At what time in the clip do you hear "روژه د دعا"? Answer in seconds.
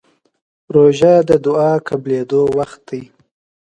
0.75-1.71